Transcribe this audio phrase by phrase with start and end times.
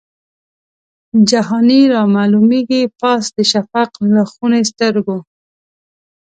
[1.29, 5.17] جهاني رامعلومیږي پاس د شفق له خوني سترګو